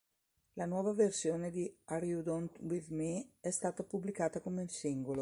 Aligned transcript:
La 0.53 0.65
nuova 0.65 0.93
versione 0.93 1.51
di 1.51 1.71
"Are 1.85 2.03
You 2.07 2.23
Done 2.23 2.49
with 2.61 2.87
Me" 2.87 3.33
è 3.39 3.51
stata 3.51 3.83
pubblicata 3.83 4.41
come 4.41 4.67
singolo. 4.67 5.09